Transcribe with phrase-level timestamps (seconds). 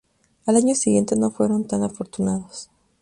[0.47, 2.71] Al año siguiente no fueron tan afortunados.